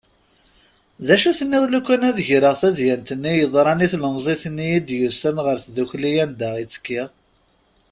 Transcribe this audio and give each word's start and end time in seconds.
D 1.05 1.07
acu 1.15 1.27
i 1.29 1.33
tenniḍ 1.39 1.63
lukan 1.69 2.01
ad 2.09 2.17
greɣ 2.27 2.53
tadyant 2.61 3.09
yeḍran 3.39 3.83
i 3.85 3.87
tlemẓit-nni 3.93 4.67
i 4.77 4.79
d-yusan 4.87 5.37
ɣer 5.45 5.57
tddukli 5.59 6.11
anda 6.23 6.49
i 6.57 6.65
ttekkiɣ. 6.65 7.07